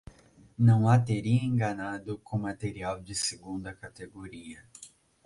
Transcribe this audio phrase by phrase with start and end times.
[0.57, 4.63] não a teria enganado com material de segunda categoria.